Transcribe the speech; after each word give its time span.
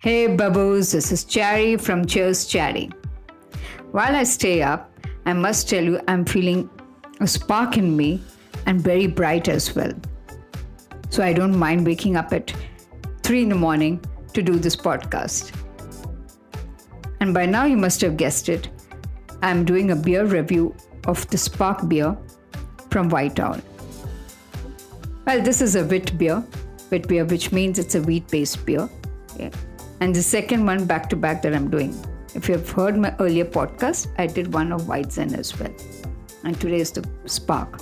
Hey 0.00 0.28
Babos, 0.28 0.92
this 0.92 1.10
is 1.10 1.24
Cherry 1.24 1.76
from 1.76 2.06
Cheers 2.06 2.46
Cherry. 2.46 2.88
While 3.90 4.14
I 4.14 4.22
stay 4.22 4.62
up, 4.62 4.92
I 5.26 5.32
must 5.32 5.68
tell 5.68 5.82
you 5.82 6.00
I'm 6.06 6.24
feeling 6.24 6.70
a 7.20 7.26
spark 7.26 7.76
in 7.76 7.96
me 7.96 8.22
and 8.66 8.80
very 8.80 9.08
bright 9.08 9.48
as 9.48 9.74
well. 9.74 9.92
So 11.10 11.24
I 11.24 11.32
don't 11.32 11.56
mind 11.58 11.84
waking 11.84 12.16
up 12.16 12.32
at 12.32 12.54
3 13.22 13.42
in 13.42 13.48
the 13.48 13.54
morning 13.56 14.00
to 14.34 14.40
do 14.40 14.56
this 14.58 14.76
podcast. 14.76 15.52
And 17.20 17.34
by 17.34 17.46
now 17.46 17.64
you 17.64 17.76
must 17.76 18.00
have 18.02 18.16
guessed 18.16 18.48
it. 18.48 18.68
I'm 19.42 19.64
doing 19.64 19.90
a 19.90 19.96
beer 19.96 20.24
review 20.24 20.76
of 21.06 21.28
the 21.30 21.38
Spark 21.38 21.88
beer 21.88 22.16
from 22.90 23.08
White 23.08 23.40
Owl. 23.40 23.60
Well, 25.26 25.42
this 25.42 25.60
is 25.60 25.74
a 25.74 25.84
wit 25.84 26.16
beer, 26.16 26.44
wit 26.90 27.08
beer, 27.08 27.24
which 27.24 27.52
means 27.52 27.78
it's 27.78 27.94
a 27.94 28.02
wheat 28.02 28.28
based 28.28 28.64
beer. 28.66 28.88
Yeah 29.38 29.50
and 30.00 30.14
the 30.14 30.22
second 30.22 30.64
one 30.64 30.84
back 30.84 31.08
to 31.10 31.16
back 31.16 31.42
that 31.42 31.54
I'm 31.54 31.70
doing. 31.70 31.94
If 32.34 32.48
you 32.48 32.54
have 32.54 32.70
heard 32.70 32.96
my 32.96 33.14
earlier 33.18 33.44
podcast, 33.44 34.08
I 34.18 34.26
did 34.26 34.52
one 34.52 34.72
of 34.72 34.86
White 34.86 35.08
Weizen 35.08 35.36
as 35.36 35.58
well. 35.58 35.74
And 36.44 36.60
today 36.60 36.80
is 36.80 36.92
the 36.92 37.08
Spark. 37.26 37.80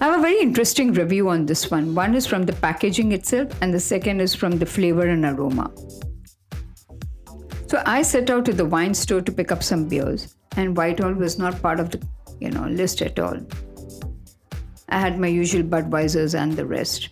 I 0.00 0.06
have 0.06 0.18
a 0.18 0.22
very 0.22 0.40
interesting 0.40 0.92
review 0.92 1.30
on 1.30 1.46
this 1.46 1.70
one. 1.70 1.94
One 1.94 2.14
is 2.14 2.26
from 2.26 2.42
the 2.42 2.52
packaging 2.52 3.12
itself, 3.12 3.50
and 3.62 3.72
the 3.72 3.80
second 3.80 4.20
is 4.20 4.34
from 4.34 4.58
the 4.58 4.66
flavor 4.66 5.06
and 5.06 5.24
aroma. 5.24 5.72
So 7.68 7.82
I 7.86 8.02
set 8.02 8.28
out 8.28 8.44
to 8.44 8.52
the 8.52 8.64
wine 8.64 8.92
store 8.92 9.22
to 9.22 9.32
pick 9.32 9.50
up 9.50 9.62
some 9.62 9.88
beers, 9.88 10.36
and 10.56 10.76
White 10.76 11.00
Owl 11.00 11.14
was 11.14 11.38
not 11.38 11.62
part 11.62 11.80
of 11.80 11.90
the 11.90 12.06
you 12.40 12.50
know 12.50 12.66
list 12.66 13.00
at 13.00 13.18
all. 13.18 13.38
I 14.88 14.98
had 14.98 15.18
my 15.18 15.26
usual 15.26 15.62
Budweisers 15.62 16.38
and 16.38 16.52
the 16.52 16.64
rest. 16.64 17.10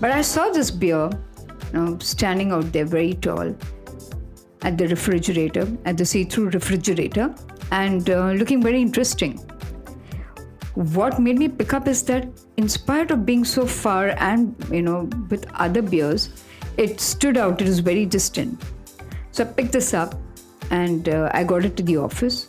But 0.00 0.10
I 0.10 0.22
saw 0.22 0.48
this 0.48 0.70
beer 0.70 1.10
you 1.72 1.78
know, 1.78 1.98
standing 1.98 2.52
out 2.52 2.72
there 2.72 2.84
very 2.84 3.14
tall 3.14 3.54
at 4.62 4.78
the 4.78 4.88
refrigerator, 4.88 5.66
at 5.84 5.96
the 5.96 6.04
see 6.04 6.24
through 6.24 6.50
refrigerator, 6.50 7.34
and 7.70 8.08
uh, 8.10 8.32
looking 8.32 8.62
very 8.62 8.80
interesting. 8.80 9.38
What 10.74 11.18
made 11.18 11.38
me 11.38 11.48
pick 11.48 11.72
up 11.72 11.88
is 11.88 12.02
that, 12.04 12.28
in 12.56 12.68
spite 12.68 13.10
of 13.10 13.24
being 13.24 13.44
so 13.44 13.66
far 13.66 14.08
and 14.18 14.54
you 14.70 14.82
know, 14.82 15.08
with 15.30 15.46
other 15.54 15.82
beers, 15.82 16.30
it 16.76 17.00
stood 17.00 17.36
out, 17.36 17.60
it 17.60 17.66
was 17.66 17.78
very 17.80 18.04
distant. 18.04 18.60
So 19.30 19.44
I 19.44 19.46
picked 19.46 19.72
this 19.72 19.94
up 19.94 20.14
and 20.70 21.08
uh, 21.08 21.30
I 21.32 21.44
got 21.44 21.64
it 21.64 21.76
to 21.78 21.82
the 21.82 21.96
office. 21.96 22.48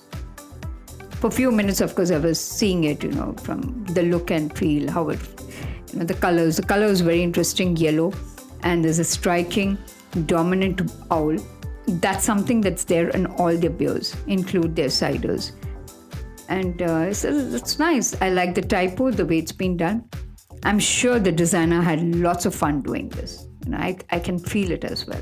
For 1.20 1.28
a 1.28 1.32
few 1.32 1.52
minutes, 1.52 1.82
of 1.82 1.96
course, 1.96 2.12
I 2.12 2.20
was 2.20 2.40
seeing 2.40 2.84
it, 2.84 3.04
you 3.04 3.12
know, 3.12 3.34
from 3.42 3.86
the 3.86 4.04
look 4.04 4.30
and 4.30 4.56
feel, 4.56 4.90
how 4.92 5.10
it, 5.10 5.20
you 5.92 6.00
know, 6.00 6.06
the 6.06 6.14
colors. 6.14 6.58
The 6.58 6.64
color 6.64 6.86
is 6.86 7.02
very 7.02 7.24
interesting, 7.24 7.76
yellow 7.76 8.14
and 8.64 8.84
there's 8.84 9.00
a 9.00 9.04
striking 9.04 9.78
dominant 10.26 10.92
owl. 11.12 11.38
That's 11.88 12.26
something 12.26 12.62
that's 12.62 12.84
there 12.84 13.10
in 13.10 13.28
all 13.28 13.56
their 13.56 13.70
beers, 13.70 14.16
include 14.28 14.76
their 14.76 14.90
ciders. 14.90 15.52
And 16.50 16.82
uh, 16.82 17.08
it's, 17.10 17.24
it's 17.24 17.80
nice. 17.80 18.20
I 18.22 18.30
like 18.30 18.56
the 18.56 18.62
typo, 18.62 19.12
the 19.12 19.26
way 19.26 19.40
it's 19.40 19.52
been 19.52 19.78
done. 19.78 20.10
I'm 20.64 20.80
sure 20.80 21.20
the 21.20 21.32
designer 21.32 21.82
had 21.82 22.04
lots 22.16 22.46
of 22.46 22.56
fun 22.56 22.82
doing 22.82 23.10
this. 23.10 23.48
Know, 23.66 23.78
I, 23.78 23.98
I 24.12 24.20
can 24.20 24.40
feel 24.40 24.72
it 24.72 24.84
as 24.84 25.06
well. 25.06 25.22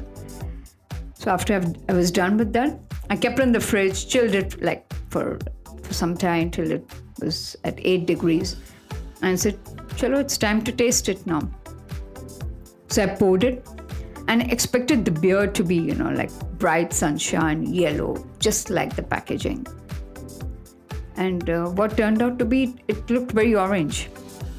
So 1.14 1.32
after 1.32 1.56
I've, 1.56 1.76
i 1.90 1.94
was 1.94 2.12
done 2.12 2.38
with 2.38 2.54
that, 2.54 2.80
I 3.10 3.16
kept 3.16 3.40
it 3.40 3.44
in 3.44 3.52
the 3.52 3.60
fridge, 3.60 4.08
chilled 4.08 4.36
it 4.36 4.62
like 4.62 4.92
for 5.10 5.40
some 5.96 6.16
time 6.16 6.52
till 6.52 6.72
it 6.72 6.86
was 7.22 7.56
at 7.64 7.80
8 7.82 8.06
degrees. 8.06 8.58
And 9.22 9.32
I 9.32 9.36
said, 9.36 9.64
Chalo, 9.96 10.20
it's 10.20 10.38
time 10.38 10.64
to 10.64 10.72
taste 10.72 11.10
it 11.10 11.26
now. 11.26 11.50
So 12.90 13.04
I 13.04 13.08
poured 13.08 13.44
it 13.44 13.68
and 14.28 14.52
expected 14.52 15.06
the 15.06 15.12
beer 15.12 15.48
to 15.48 15.64
be, 15.64 15.76
you 15.76 15.96
know, 15.96 16.10
like 16.10 16.32
bright 16.58 16.94
sunshine, 16.94 17.74
yellow, 17.74 18.26
just 18.40 18.70
like 18.70 18.96
the 18.96 19.04
packaging. 19.04 19.66
And 21.18 21.50
uh, 21.50 21.66
what 21.70 21.96
turned 21.96 22.22
out 22.22 22.38
to 22.40 22.46
be, 22.46 22.76
it 22.88 23.10
looked 23.10 23.32
very 23.32 23.56
orange. 23.56 24.10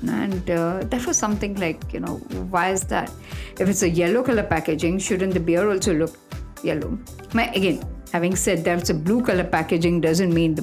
And 0.08 0.50
uh, 0.50 0.84
that 0.84 1.06
was 1.06 1.16
something 1.16 1.56
like, 1.56 1.92
you 1.92 2.00
know, 2.00 2.16
why 2.50 2.70
is 2.70 2.84
that? 2.84 3.10
If 3.58 3.68
it's 3.68 3.82
a 3.82 3.88
yellow 3.88 4.22
color 4.22 4.42
packaging, 4.42 4.98
shouldn't 4.98 5.34
the 5.34 5.40
beer 5.40 5.70
also 5.70 5.94
look 5.94 6.16
yellow? 6.62 6.98
My, 7.34 7.48
again, 7.52 7.82
having 8.12 8.36
said 8.36 8.64
that, 8.64 8.78
it's 8.78 8.90
a 8.90 8.94
blue 8.94 9.22
color 9.22 9.44
packaging 9.44 10.00
doesn't 10.00 10.32
mean 10.32 10.54
the 10.54 10.62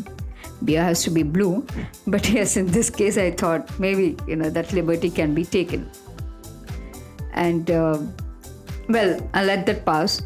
beer 0.63 0.83
has 0.83 1.03
to 1.03 1.09
be 1.09 1.23
blue. 1.23 1.65
But 2.07 2.29
yes, 2.29 2.57
in 2.57 2.67
this 2.67 2.89
case, 2.89 3.17
I 3.17 3.31
thought 3.31 3.79
maybe, 3.79 4.17
you 4.27 4.35
know, 4.35 4.49
that 4.49 4.73
liberty 4.73 5.09
can 5.09 5.33
be 5.33 5.45
taken. 5.45 5.89
And 7.33 7.69
uh, 7.71 7.99
well 8.89 9.29
i 9.33 9.43
let 9.43 9.65
that 9.65 9.85
pass. 9.85 10.21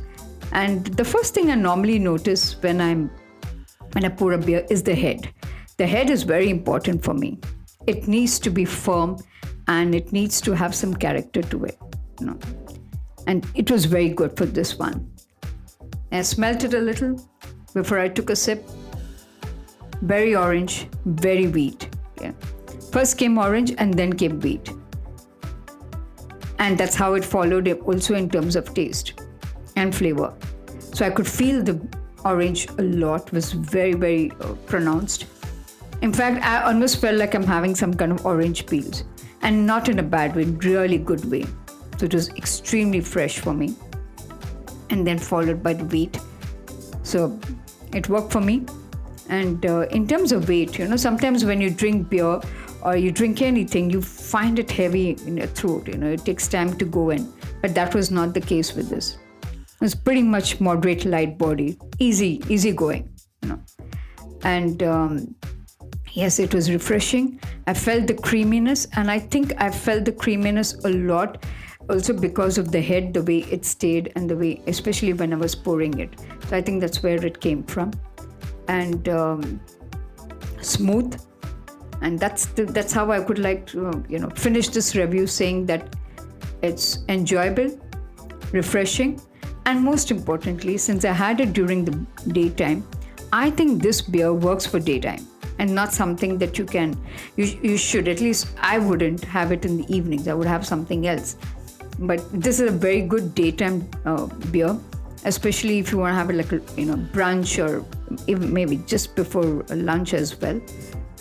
And 0.52 0.86
the 0.86 1.06
first 1.06 1.34
thing 1.34 1.52
i 1.52 1.56
normally 1.56 2.00
notice 2.00 2.62
when 2.62 2.82
i'm 2.82 3.10
when 3.94 4.06
i 4.06 4.10
pour 4.10 4.34
a 4.34 4.38
beer 4.38 4.66
is 4.70 4.84
the 4.84 4.96
head. 4.96 5.30
The 5.78 5.88
head 5.88 6.10
is 6.10 6.24
very 6.24 6.50
important 6.50 7.04
for 7.04 7.14
me. 7.14 7.40
It 7.86 8.08
needs 8.08 8.40
to 8.40 8.50
be 8.50 8.66
firm 8.66 9.18
and 9.68 9.94
it 9.94 10.12
needs 10.12 10.42
to 10.42 10.54
have 10.54 10.74
some 10.74 10.96
character 10.96 11.42
to 11.44 11.66
it 11.66 11.78
you 12.20 12.28
know. 12.28 12.40
And 13.28 13.46
it 13.56 13.70
was 13.70 13.86
very 13.86 14.10
good 14.10 14.38
for 14.38 14.46
this 14.46 14.78
one. 14.78 15.12
I 16.12 16.22
smelt 16.22 16.64
it 16.64 16.74
a 16.74 16.80
little 16.80 17.20
before 17.74 18.00
i 18.00 18.08
took 18.08 18.30
a 18.30 18.36
sip 18.36 18.64
very 20.02 20.36
orange 20.36 20.88
very 21.06 21.48
wheat. 21.48 21.90
Yeah. 22.22 22.34
First 22.92 23.18
came 23.18 23.38
orange 23.38 23.74
and 23.78 23.94
then 23.94 24.14
came 24.14 24.40
wheat. 24.40 24.72
And 26.60 26.78
that's 26.78 26.96
how 26.96 27.14
it 27.14 27.24
followed 27.24 27.68
also 27.82 28.16
in 28.16 28.30
terms 28.30 28.56
of 28.56 28.74
taste 28.74 29.14
and 29.76 29.96
flavor. 29.96 30.34
So 30.94 31.06
i 31.06 31.10
could 31.10 31.28
feel 31.28 31.64
the 31.64 31.80
orange 32.26 32.68
a 32.78 32.82
lot 32.82 33.32
was 33.32 33.52
very 33.52 33.94
very 33.94 34.32
uh, 34.42 34.54
pronounced. 34.66 35.26
In 36.02 36.14
fact 36.14 36.44
i 36.46 36.64
almost 36.64 37.00
felt 37.02 37.18
like 37.18 37.36
i'm 37.36 37.44
having 37.44 37.76
some 37.76 37.94
kind 37.94 38.12
of 38.12 38.26
orange 38.26 38.66
peels 38.66 39.04
and 39.42 39.66
not 39.66 39.90
in 39.90 40.00
a 40.00 40.04
bad 40.04 40.36
way 40.36 40.46
really 40.46 40.98
good 40.98 41.30
way. 41.32 41.46
So 41.98 42.06
it 42.06 42.14
was 42.14 42.30
extremely 42.30 43.02
fresh 43.02 43.40
for 43.40 43.54
me. 43.54 43.76
And 44.90 45.06
then 45.06 45.20
followed 45.20 45.62
by 45.62 45.74
the 45.74 45.86
wheat. 45.86 46.20
So 47.04 47.40
it 47.94 48.10
worked 48.10 48.32
for 48.32 48.42
me 48.42 48.66
and 49.30 49.66
uh, 49.66 49.82
in 49.92 50.08
terms 50.08 50.32
of 50.32 50.48
weight 50.48 50.78
you 50.78 50.88
know 50.88 50.96
sometimes 50.96 51.46
when 51.46 51.62
you 51.62 51.70
drink 51.70 52.10
beer 52.10 52.40
or 52.88 52.96
you 52.96 53.12
drink 53.12 53.42
anything, 53.42 53.90
you 53.90 54.02
find 54.02 54.60
it 54.60 54.72
heavy 54.72 55.18
in 55.26 55.38
your 55.38 55.48
throat. 55.48 55.88
You 55.88 55.98
know, 55.98 56.12
it 56.12 56.24
takes 56.24 56.48
time 56.48 56.78
to 56.78 56.86
go 56.86 57.10
in. 57.10 57.32
But 57.62 57.76
that 57.76 57.94
was 57.94 58.12
not 58.12 58.34
the 58.34 58.42
case 58.42 58.76
with 58.76 58.90
this. 58.90 59.18
It's 59.82 59.96
pretty 59.96 60.24
much 60.24 60.60
moderate 60.60 61.06
light 61.06 61.38
body, 61.38 61.78
easy, 62.00 62.42
easy 62.48 62.72
going. 62.72 63.10
You 63.42 63.50
know, 63.50 63.60
and 64.44 64.82
um, 64.84 65.36
yes, 66.14 66.40
it 66.40 66.54
was 66.54 66.72
refreshing. 66.72 67.40
I 67.68 67.74
felt 67.74 68.08
the 68.08 68.14
creaminess, 68.14 68.88
and 68.96 69.12
I 69.12 69.20
think 69.20 69.54
I 69.62 69.70
felt 69.70 70.06
the 70.06 70.12
creaminess 70.12 70.74
a 70.86 70.90
lot 70.90 71.46
also 71.90 72.14
because 72.14 72.58
of 72.58 72.72
the 72.72 72.82
head, 72.82 73.14
the 73.14 73.24
way 73.24 73.40
it 73.52 73.66
stayed, 73.66 74.12
and 74.16 74.30
the 74.30 74.36
way, 74.36 74.62
especially 74.68 75.14
when 75.14 75.34
I 75.34 75.38
was 75.38 75.56
pouring 75.56 76.00
it. 76.00 76.20
So 76.50 76.58
I 76.58 76.62
think 76.62 76.82
that's 76.82 77.04
where 77.04 77.24
it 77.26 77.40
came 77.40 77.64
from. 77.64 77.92
And 78.68 79.08
um, 79.10 79.62
smooth, 80.62 81.20
and 82.02 82.20
that's 82.20 82.46
the, 82.48 82.66
that's 82.66 82.92
how 82.94 83.12
I 83.12 83.22
could 83.22 83.40
like 83.40 83.66
to 83.68 84.04
you 84.10 84.20
know 84.20 84.30
finish 84.32 84.70
this 84.70 84.96
review 84.96 85.28
saying 85.28 85.66
that 85.68 85.96
it's 86.62 87.00
enjoyable, 87.08 87.80
refreshing, 88.52 89.22
and 89.66 89.84
most 89.84 90.12
importantly, 90.12 90.78
since 90.78 91.06
I 91.06 91.12
had 91.12 91.40
it 91.42 91.54
during 91.54 91.86
the 91.86 91.92
daytime, 92.30 92.86
I 93.32 93.50
think 93.52 93.82
this 93.82 94.02
beer 94.02 94.34
works 94.34 94.66
for 94.66 94.80
daytime 94.80 95.28
and 95.60 95.74
not 95.74 95.94
something 95.94 96.38
that 96.38 96.58
you 96.58 96.66
can 96.66 96.98
you, 97.36 97.46
you 97.62 97.78
should 97.78 98.08
at 98.08 98.22
least 98.22 98.48
I 98.62 98.80
wouldn't 98.80 99.24
have 99.26 99.52
it 99.52 99.66
in 99.66 99.78
the 99.78 99.96
evenings. 99.96 100.28
I 100.28 100.34
would 100.34 100.48
have 100.48 100.66
something 100.66 101.08
else. 101.08 101.36
But 102.00 102.24
this 102.32 102.60
is 102.60 102.70
a 102.70 102.72
very 102.72 103.02
good 103.02 103.34
daytime 103.34 103.90
uh, 104.06 104.28
beer, 104.52 104.78
especially 105.28 105.78
if 105.80 105.92
you 105.92 105.98
want 105.98 106.12
to 106.12 106.18
have 106.18 106.30
a 106.30 106.82
you 106.82 106.86
know 106.86 106.98
brunch 107.16 107.54
or 107.64 107.72
maybe 108.38 108.78
just 108.94 109.16
before 109.16 109.64
lunch 109.70 110.14
as 110.14 110.40
well. 110.42 110.60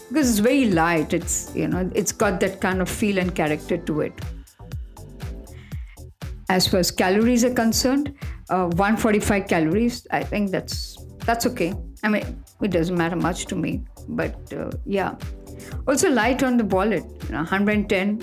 Because 0.08 0.30
it's 0.30 0.38
very 0.38 0.70
light 0.70 1.12
it's 1.12 1.50
you 1.54 1.68
know 1.68 1.90
it's 1.94 2.12
got 2.12 2.38
that 2.40 2.60
kind 2.60 2.80
of 2.80 2.88
feel 2.88 3.18
and 3.18 3.34
character 3.34 3.76
to 3.76 4.00
it. 4.02 4.20
As 6.48 6.68
far 6.68 6.80
as 6.80 6.92
calories 6.92 7.44
are 7.44 7.52
concerned 7.52 8.14
uh, 8.50 8.66
145 8.66 9.48
calories 9.48 10.06
i 10.12 10.22
think 10.22 10.52
that's 10.52 10.96
that's 11.24 11.44
okay. 11.46 11.74
I 12.04 12.08
mean 12.08 12.44
it 12.62 12.70
doesn't 12.70 12.96
matter 12.96 13.16
much 13.16 13.46
to 13.46 13.56
me 13.56 13.82
but 14.08 14.52
uh, 14.52 14.70
yeah. 14.84 15.16
Also 15.88 16.08
light 16.08 16.44
on 16.44 16.56
the 16.56 16.64
wallet 16.64 17.04
you 17.24 17.30
know 17.30 17.38
110 17.38 18.22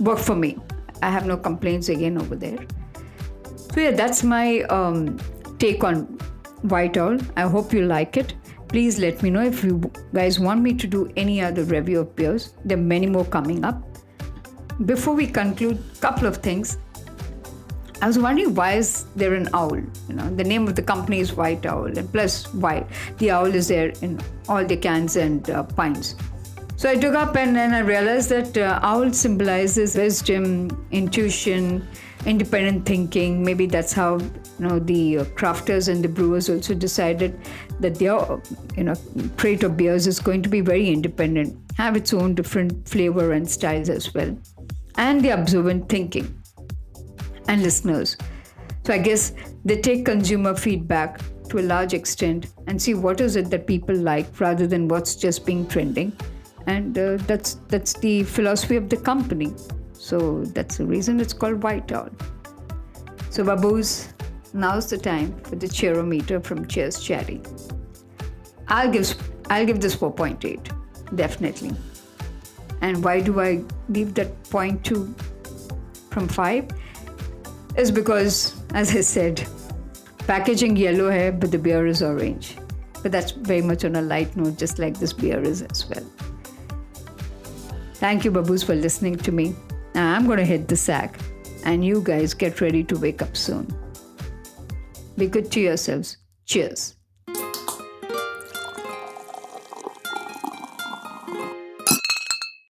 work 0.00 0.18
for 0.18 0.36
me. 0.36 0.58
I 1.02 1.10
have 1.10 1.26
no 1.26 1.36
complaints 1.36 1.88
again 1.88 2.18
over 2.18 2.36
there 2.36 2.58
so 3.74 3.80
yeah 3.80 3.90
that's 3.90 4.22
my 4.22 4.60
um, 4.78 5.18
take 5.58 5.84
on 5.84 6.04
white 6.74 6.96
owl 6.96 7.18
i 7.36 7.42
hope 7.42 7.72
you 7.72 7.84
like 7.84 8.16
it 8.16 8.34
please 8.74 8.98
let 8.98 9.22
me 9.22 9.30
know 9.30 9.42
if 9.48 9.62
you 9.62 9.74
guys 10.12 10.40
want 10.40 10.60
me 10.60 10.74
to 10.74 10.88
do 10.88 11.08
any 11.16 11.40
other 11.40 11.62
review 11.62 12.00
of 12.00 12.16
beers. 12.16 12.54
There 12.64 12.76
are 12.76 12.80
many 12.80 13.06
more 13.06 13.24
coming 13.24 13.64
up. 13.64 13.82
before 14.86 15.14
we 15.14 15.26
conclude, 15.28 15.78
couple 16.00 16.26
of 16.26 16.38
things. 16.38 16.78
I 18.02 18.08
was 18.08 18.18
wondering 18.18 18.52
why 18.56 18.72
is 18.78 19.04
there 19.14 19.34
an 19.34 19.48
owl? 19.54 19.76
You 20.08 20.14
know, 20.16 20.28
the 20.40 20.42
name 20.52 20.66
of 20.66 20.74
the 20.74 20.82
company 20.82 21.20
is 21.20 21.32
White 21.42 21.64
Owl, 21.64 21.96
and 22.00 22.10
plus 22.16 22.52
white. 22.64 22.88
The 23.18 23.30
owl 23.30 23.54
is 23.60 23.68
there 23.68 23.92
in 24.02 24.18
all 24.48 24.64
the 24.72 24.76
cans 24.76 25.14
and 25.16 25.48
uh, 25.50 25.62
pines. 25.62 26.16
So 26.74 26.90
I 26.90 26.96
took 26.96 27.14
up 27.14 27.36
and 27.36 27.54
then 27.54 27.72
I 27.72 27.78
realized 27.92 28.30
that 28.30 28.58
uh, 28.58 28.80
owl 28.82 29.12
symbolizes 29.12 29.94
wisdom, 29.94 30.50
intuition, 30.90 31.86
independent 32.26 32.86
thinking. 32.86 33.44
Maybe 33.44 33.66
that's 33.66 33.92
how 33.92 34.18
you 34.18 34.30
know 34.58 34.78
the 34.78 35.18
uh, 35.18 35.24
crafters 35.24 35.88
and 35.88 36.02
the 36.02 36.08
brewers 36.08 36.48
also 36.48 36.74
decided 36.74 37.38
that 37.80 37.96
their 37.96 38.18
you 38.76 38.84
know 38.84 38.94
crate 39.36 39.62
of 39.62 39.76
beers 39.76 40.06
is 40.06 40.20
going 40.20 40.42
to 40.42 40.48
be 40.48 40.60
very 40.60 40.88
independent, 40.88 41.56
have 41.76 41.96
its 41.96 42.12
own 42.12 42.34
different 42.34 42.88
flavor 42.88 43.32
and 43.32 43.48
styles 43.48 43.88
as 43.88 44.12
well, 44.14 44.36
and 44.96 45.22
the 45.22 45.30
observant 45.30 45.88
thinking 45.88 46.36
and 47.48 47.62
listeners. 47.62 48.16
So 48.84 48.92
I 48.92 48.98
guess 48.98 49.32
they 49.64 49.80
take 49.80 50.04
consumer 50.04 50.54
feedback 50.54 51.20
to 51.48 51.58
a 51.58 51.62
large 51.62 51.94
extent 51.94 52.46
and 52.66 52.80
see 52.80 52.94
what 52.94 53.20
is 53.20 53.36
it 53.36 53.50
that 53.50 53.66
people 53.66 53.94
like 53.94 54.40
rather 54.40 54.66
than 54.66 54.88
what's 54.88 55.14
just 55.14 55.46
being 55.46 55.66
trending 55.66 56.12
and 56.66 56.96
uh, 56.98 57.16
that's 57.26 57.54
that's 57.68 57.92
the 57.94 58.22
philosophy 58.24 58.76
of 58.76 58.88
the 58.88 58.96
company 58.96 59.52
so 60.04 60.44
that's 60.56 60.76
the 60.76 60.84
reason 60.84 61.18
it's 61.18 61.32
called 61.32 61.62
white 61.62 61.90
owl. 61.90 62.10
So 63.30 63.42
babus 63.42 64.12
now's 64.52 64.88
the 64.90 64.98
time 64.98 65.30
for 65.44 65.56
the 65.56 65.66
cheerometer 65.66 66.40
from 66.40 66.66
cheers 66.72 67.02
chatty 67.02 67.40
i'll 68.68 68.90
give 68.96 69.08
i'll 69.50 69.66
give 69.66 69.80
this 69.80 69.96
4.8 69.96 71.16
definitely. 71.16 71.72
And 72.82 73.02
why 73.02 73.20
do 73.20 73.40
i 73.40 73.64
leave 73.88 74.14
that 74.14 74.30
point 74.50 74.84
two 74.84 75.14
from 76.10 76.28
five? 76.28 76.68
Is 77.76 77.90
because 77.90 78.62
as 78.74 78.94
i 78.94 79.00
said 79.00 79.46
packaging 80.28 80.76
yellow 80.76 81.10
hair 81.10 81.32
but 81.32 81.50
the 81.50 81.58
beer 81.58 81.86
is 81.86 82.02
orange. 82.02 82.56
But 83.02 83.12
that's 83.12 83.32
very 83.32 83.62
much 83.62 83.84
on 83.84 83.96
a 83.96 84.02
light 84.02 84.36
note 84.36 84.58
just 84.58 84.78
like 84.78 84.98
this 84.98 85.14
beer 85.14 85.40
is 85.40 85.62
as 85.62 85.88
well. 85.88 86.04
Thank 87.94 88.24
you, 88.24 88.30
Babus, 88.32 88.64
for 88.66 88.74
listening 88.74 89.16
to 89.16 89.32
me. 89.32 89.54
Now 89.94 90.14
I'm 90.14 90.26
going 90.26 90.38
to 90.38 90.44
hit 90.44 90.68
the 90.68 90.76
sack, 90.76 91.18
and 91.64 91.84
you 91.84 92.02
guys 92.02 92.34
get 92.34 92.60
ready 92.60 92.82
to 92.84 92.98
wake 92.98 93.22
up 93.22 93.36
soon. 93.36 93.66
Be 95.16 95.28
good 95.28 95.52
to 95.52 95.60
yourselves. 95.60 96.16
Cheers. 96.46 96.96